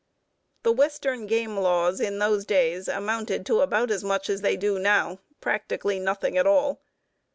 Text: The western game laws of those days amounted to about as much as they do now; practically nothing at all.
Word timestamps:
The 0.63 0.71
western 0.71 1.27
game 1.27 1.55
laws 1.55 1.99
of 1.99 2.13
those 2.17 2.43
days 2.43 2.87
amounted 2.87 3.45
to 3.45 3.61
about 3.61 3.91
as 3.91 4.03
much 4.03 4.31
as 4.31 4.41
they 4.41 4.57
do 4.57 4.79
now; 4.79 5.19
practically 5.41 5.99
nothing 5.99 6.39
at 6.39 6.47
all. 6.47 6.81